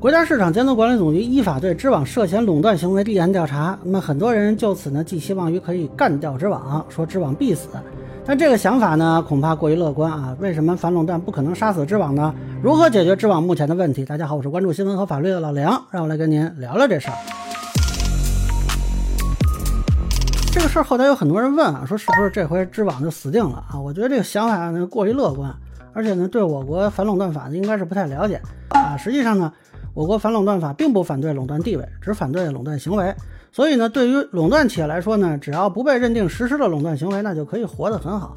[0.00, 3.78] 国家市场监督管理总局依法对知网涉嫌垄断行为立案调查。
[3.82, 7.68] 那么很多人就此呢寄希望于可以干掉知网，说知网必死。
[8.24, 10.34] 但这个想法呢恐怕过于乐观啊！
[10.40, 12.34] 为什么反垄断不可能杀死知网呢？
[12.62, 14.02] 如何解决知网目前的问题？
[14.02, 17.14] 大家好，我是关注新闻和法律的老梁，让我来跟您聊聊这事儿。
[20.50, 23.78] 这个事儿后台有很多人问啊，说是不是这回知网就死定了啊？
[23.78, 25.54] 我觉得这个想法呢过于乐观，
[25.92, 28.40] 而且呢对我国反垄断法应该是不太了解
[28.70, 28.96] 啊。
[28.96, 29.52] 实际上呢。
[30.00, 33.14] 我国反垄断法并不反对垄断地位，只反对垄断行为。
[33.52, 38.34] 所以呢，对于垄断企业来说呢，只要不被认定实施了垄断行为，那就可以活得很好。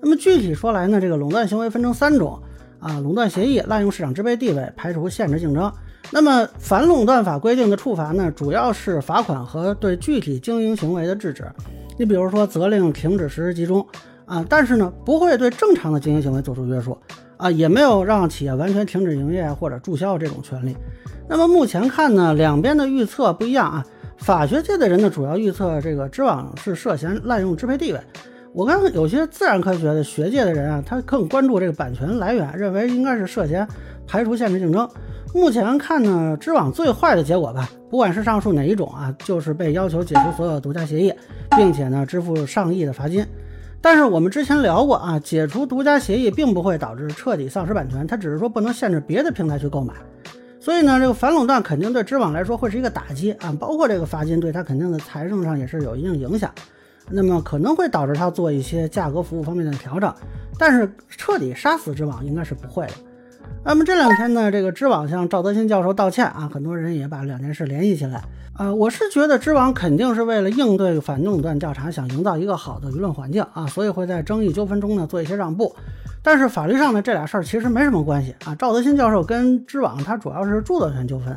[0.00, 2.40] 那么具体说来呢，这个垄断行为分成三种
[2.78, 5.70] 啊：垄断协议、滥用市场支配地位、排除限制竞争。
[6.10, 11.44] 那么反垄断法规定的处罚呢，主要是罚款和对具体经营行为的制止。
[11.98, 13.86] 你比如说责令停止实施集中
[14.24, 16.96] 啊，但是呢，不会对正常的经营行为做出约束。
[17.44, 20.74] 啊，也没有让企业完全停止营业或者注销这种权利。
[21.28, 23.84] 那么目前看呢，两边的预测不一样啊。
[24.16, 28.00] 法学界的人呢，主要预测这个知网是涉嫌滥用支配地位。
[28.54, 33.68] 我看有些自然科学的学界的人啊，他更关注这个版权来源，认为应该是涉嫌
[34.06, 34.88] 排除限制竞争。
[35.34, 41.12] 目前看呢，知网最坏的结果吧，不管是上述哪一种啊，就是被要求解除所有独家协议，
[41.58, 43.22] 并且呢支付上亿的罚金。
[43.84, 49.92] 但是我们之前聊过啊，解除独家协议并不会导致彻底丧失版权，它只是说不能限制别的平台去购买。
[50.58, 56.50] 所以呢，这个反垄断肯定对知网来说会是一个打击啊，包括这个罚金对它肯定的财政上也是有一定影响。
[57.10, 60.10] 那么可能会导致它做一些价格服务方面的调整，
[60.58, 62.94] 但是彻底杀死知网应该是不会的。
[63.66, 68.22] 那么这两天呢，这个知网向赵德新教授道歉啊，很多人也把两件事联系起来。
[68.58, 75.74] 呃，我是觉得知网肯定是为了应对反垄断调查，想营造一个好的舆论环境啊，所以会在争议纠纷中呢做一些让步。
[76.22, 78.54] 但是法律上呢，这俩事儿其实没什么关系啊。
[78.54, 81.36] 赵德新教授跟知网他主要是著作权纠纷，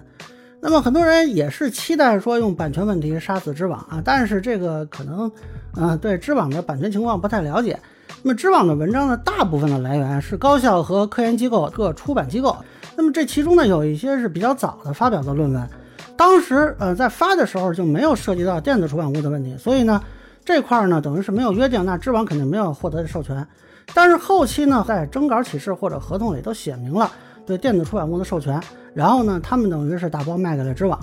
[0.60, 5.32] 那么很多人也是期待说用版权问题杀死知网啊，但是这个可能，
[5.76, 7.80] 呃，对知网的版权情况不太了解。
[8.24, 12.56] 那么知网的文章呢，大部分的来源是高校和科研机构各出版机构，
[12.96, 15.70] 那么这其中呢，有一些是比较早的发表的论文。
[16.18, 20.02] 当时，呃，在发的时候就没有涉及到电子出版物的问题，所以呢，
[20.44, 23.46] 这块呢等于是没有约定，那知网肯定没有获得授权。
[23.94, 27.10] 但是后期呢，在征稿启事或者合同里都写明了
[27.46, 28.60] 对电子出版物的授权，
[28.94, 31.00] 然后呢，他们等于是打包卖给了知网。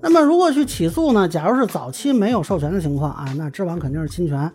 [0.00, 4.50] 那么如果去起诉呢，假如是早期没有授权的情况啊，那知网肯定是侵权。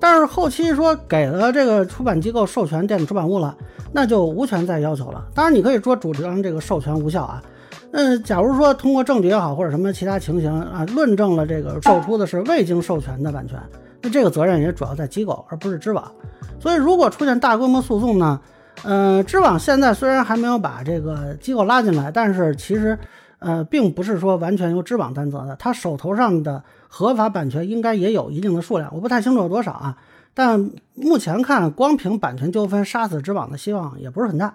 [0.00, 3.56] 但是后期说给了这个出版机构授权电子出版物了，
[3.92, 5.24] 那就无权再要求了。
[5.34, 7.42] 当然，你可以说主张这个授权无效啊。
[7.90, 13.58] 嗯，假如说通过证据也好，或者什么其他情形啊，论证了这个售出的是未经授权的版权，
[14.02, 16.12] 那这个责任也主要在机构，而不是知网。
[16.60, 18.38] 所以，如果出现大规模诉讼呢，
[18.84, 22.98] 呃，知网现在虽然还没有把这个机构拉进来，但是其实，
[23.38, 29.96] 呃，并不是说完全由知网担责的，他手头上的合法版权应该也有一定的数量，我不太清楚有多少啊。
[30.34, 34.54] 但目前看，光凭版权纠纷杀死知网的希望也不是很大。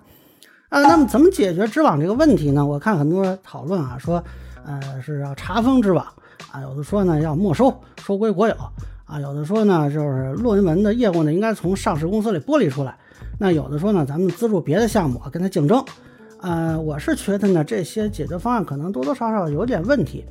[0.69, 2.65] 啊，那么怎么解决知网这个问题呢？
[2.65, 4.23] 我看很多讨论啊，说，
[4.65, 6.05] 呃，是要查封知网
[6.51, 8.55] 啊，有的说呢要没收，收归国有
[9.05, 12.97] 啊，有的说呢就是论文的业务呢应该从上市公司里剥离出来，
[13.37, 15.83] 那有的说呢咱们资助别的项目啊跟他竞争，
[16.43, 20.25] 呃，我是觉得呢这些解决方案可能多多少少有点问题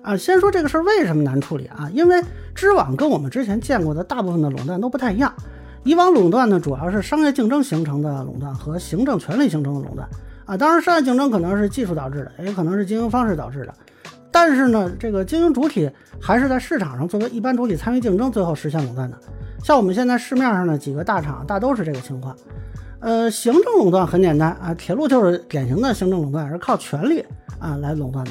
[0.00, 0.16] 啊。
[0.16, 1.90] 先说这个事儿为什么难处理啊？
[1.92, 2.22] 因为
[2.54, 5.34] 知网跟我们之前见过的大部分的垄断都不太一样。
[5.82, 10.08] 以往垄断呢，主要是商业竞争形成的垄断和行政权力形成的垄断
[10.44, 10.56] 啊。
[10.56, 13.74] 当然，商业竞争可能是技术导致的，也可能是经营方式导致的。
[14.30, 15.90] 但是呢，这个经营主体
[16.20, 19.18] 还是在市场上作为一般主体参与竞争，最后实现垄断的。
[19.62, 22.36] 像我们现在市面上的几个大厂，大都是这个情况。
[23.00, 27.24] 呃，行政垄断很简单啊，铁路就是典型的行政垄断，是靠权力
[27.58, 28.30] 啊来垄断的。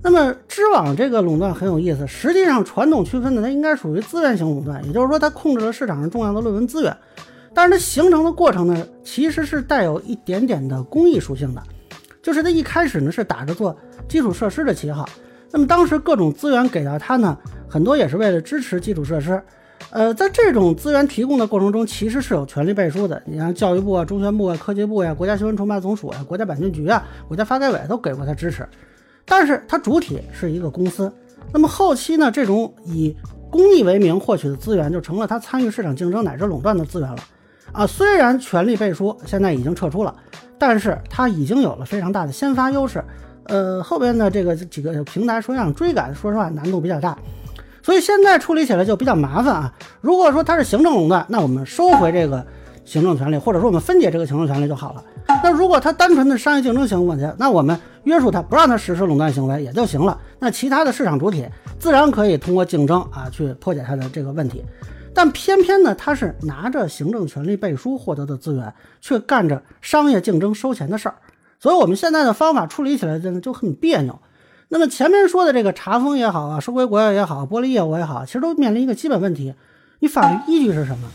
[0.00, 6.96] 那么知网这个垄断很有意思，实际上传统区分的它应该属于资源型垄断，也就是说它控制了市场上重要的论文资源，
[7.52, 11.62] 但是它形成的过程呢，其实是带有一点点的公益属性的，
[12.22, 13.76] 就是它一开始呢是打着做
[14.08, 15.06] 基础设施的旗号，
[15.50, 17.36] 那么当时各种资源给到它呢，
[17.68, 19.42] 很多也是为了支持基础设施，
[19.90, 28.68] 呃，在这种资源提供的过程中，其实是有权利背书的，你像教育部啊、中宣部啊、科技部呀、国家新闻出版总署啊、国家版权局啊、国家发改委都给过他支持。
[29.24, 31.12] 但是它主体是一个公司，
[31.52, 33.14] 那么后期呢，这种以
[33.50, 37.18] 公益为名获取的资源就成了它参与市场竞争乃至垄断的资源了。
[37.72, 40.14] 啊，虽然权力背书现在已经撤出了，
[40.58, 43.04] 但是它已经有了非常大的先发优势。
[43.44, 47.18] 呃，后边的这个几个平台说想追赶，说实话难度比较大，
[47.88, 49.72] 所以现在处理起来就比较麻烦啊。
[50.02, 52.46] 如果说它是行政垄断，那我们收回这个
[52.84, 55.02] 行政权利，或者说我们分解这个行政权利就好了。
[55.42, 60.20] 那如果它单纯的商业竞争行为问题，那我们约束它，不让它实施垄断行为也就行了。
[60.38, 61.46] 那其他的市场主体
[61.78, 64.62] 自然可以通过竞争啊去破解它的这个问题。
[65.14, 68.70] 但偏偏呢，它是拿着行政权力背书获得的资源，
[69.00, 71.14] 却干着商业竞争收钱的事儿。
[71.58, 74.18] 所以，我们现在的方法处理起来真的就很别扭。
[74.70, 79.54] 那么前面说的这个查封也好啊，收归国有也好，剥离业务也好，其实都面临一个基本问题：
[80.00, 81.08] 你法律依据是什么？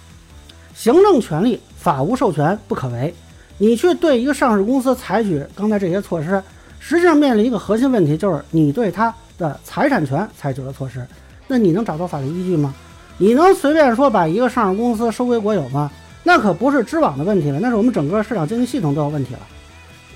[0.73, 3.13] 行政权力法无授权不可为。
[3.59, 6.41] 你去对一个上市公司采取刚才这些措施，
[6.79, 11.05] 实际上面临一个核心问题，就是你对它的财产权采取了措施。
[11.47, 12.73] 那你能找到法律依据吗？
[13.19, 15.91] 你能随便说把一个上市公司收归国有吗？
[16.23, 19.41] 那可不是知网的问题了，那是我们整个市场经济系统都有问题了。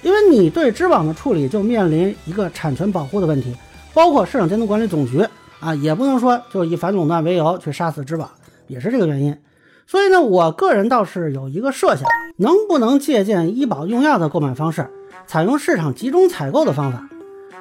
[0.08, 3.54] 因为你对知网的处理就面临一个产权保护的问题，
[3.94, 5.22] 包括市场监督管理总局
[5.60, 8.30] 啊，也不能说就以反垄断为由去杀死知网，
[8.68, 9.38] 也是这个原因。
[9.86, 12.08] 所以呢，我个人倒是有一个设想，
[12.38, 14.90] 能不能借鉴医保用药的购买方式，
[15.28, 17.10] 采用市场集中采购的方法？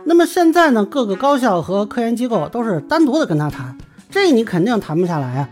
[0.04, 3.76] 那么现在呢，各个高校和科研机构都是单独的跟他谈，
[4.08, 5.48] 这你肯定谈不下来啊。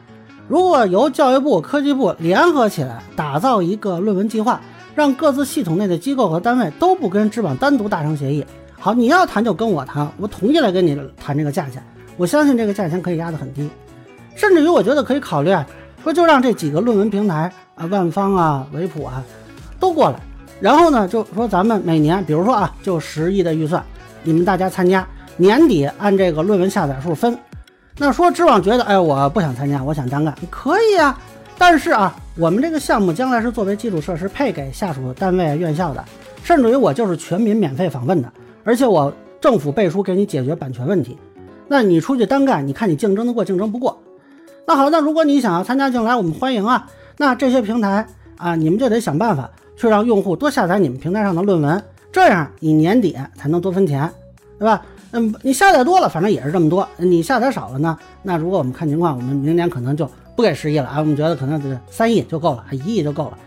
[0.47, 4.61] 如果由教育部、科技部联合起来打造一个论文计划，
[4.95, 8.45] 让各自系统内的机构和单位都不跟知网单独达成协议，
[8.79, 11.83] 好，你要谈就跟我谈，我同意来跟你谈这个价钱，
[12.17, 13.69] 我相信这个价钱可以压得很低，
[14.35, 15.67] 甚至于我觉得可以考虑啊。
[16.03, 19.23] 说就让这几个论文平台啊，万方啊、维普啊，
[19.81, 20.21] 都过来，
[20.61, 23.83] 然后呢，就说咱们每年，比如说啊，就十亿的预算，
[24.23, 25.07] 你们大家参加，
[25.39, 27.37] 年底按这个论文下载数分。
[27.97, 31.19] 那说知网觉得，哎，我不想参加，我想单干，可以啊。
[31.57, 36.05] 但是啊，我们这个项目将来是作为基础设施配给下属单位、院校的，
[36.43, 38.33] 甚至于我就是全民免费访问的，
[38.65, 41.17] 而且我政府背书给你解决版权问题。
[41.69, 43.97] 那你出去单干，你看你竞争得过，竞争不过。
[44.67, 46.91] 那好，那如果你想要参加进来，我们欢迎啊。
[47.19, 48.05] 那这些平台
[48.37, 54.11] 啊，你们就得想办法去让用户多下载你们平台上的论文，这样你年底才能多分钱，
[54.59, 54.85] 对吧？
[55.13, 63.39] 嗯，你下载多了，反正也是这么多；你下载少了呢，那如果我们看情况，我们明年可能就不给十亿了啊，我们觉得可能得三亿就够了，一亿就够了。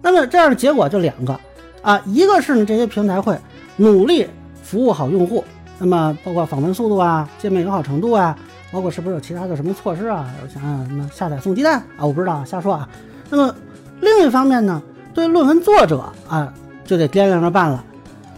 [0.00, 1.38] 那么这样的结果就两个
[1.82, 3.38] 啊，一个是呢，这些平台会
[3.76, 4.26] 努力
[4.62, 5.44] 服务好用户，
[5.78, 8.36] 那么包括访问速度啊、界面友好程度啊。
[8.72, 10.32] 包括是不是有其他的什么措施啊？
[10.42, 12.06] 我想想，什么下载送鸡蛋啊？
[12.06, 12.88] 我不知道，瞎说啊。
[13.28, 13.54] 那么
[14.00, 16.50] 另一方面呢，对论文作者啊，
[16.86, 17.84] 就得掂量着办了。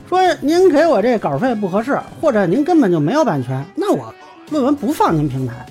[0.09, 4.12] 说您给我这稿费不合适，或者您根本就没有版权，那我
[4.51, 5.65] 论文不放您平台。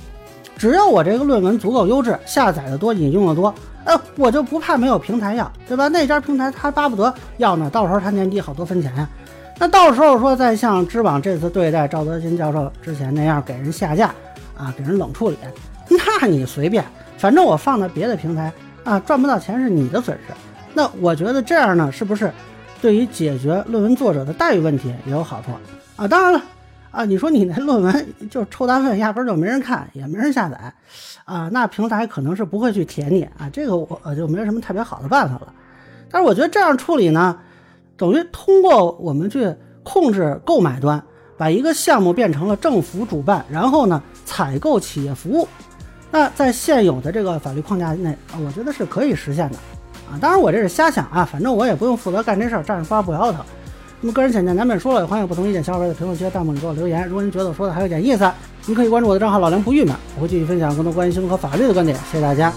[0.58, 3.54] 只要我这个论文足够优质，下载的多，引用的多，
[3.86, 5.88] 呃，我就不怕没有平台要，对吧？
[5.88, 9.08] 那家平台他巴不得要呢，到时候他年底好多分钱呀。
[9.60, 14.14] 那到时候说再像知网这次对待赵德新教授之前那样给人下架。
[14.56, 15.38] 啊，给人冷处理，
[15.90, 16.86] 那你随便，
[17.18, 18.54] 反正我放到别的平台
[18.84, 20.34] 啊，赚不到钱是你的损失。
[20.76, 22.32] 那我觉得这样呢，是不是
[22.80, 25.48] 对于解决论文作者的待遇问题也有好处
[25.96, 26.08] 啊？
[26.08, 26.42] 当然了，
[26.94, 30.74] 啊，你说你那论文就抽单份，压根就没人看，也没人下载，
[31.26, 35.54] 啊，那平台可能是不会去填你啊，这个我就没有什么特别好的办法了。
[36.10, 37.38] 但是我觉得这样处理呢，
[37.98, 39.54] 等于通过我们去
[39.84, 41.04] 控制购买端。
[41.36, 45.48] 把一个项目变成了政府主办，然后呢采购企业服务，
[46.12, 49.58] 那在现有的这个法律框架内，我觉得是可以实现的
[50.10, 50.14] 啊。
[50.22, 53.44] 当然我这是瞎想啊，反正我也不用负责干这事儿，站着说话不腰疼。
[54.06, 57.08] 那么个人浅见难免说了，也欢迎不同意见小伙伴在评论区、弹幕里给我留言。
[57.08, 58.30] 如果您觉得我说的还有点意思，
[58.66, 61.98] 您可以关注我的账号老梁不郁闷，我会继续分享更多关于新闻和法律的观点。
[62.12, 62.52] 谢谢大家。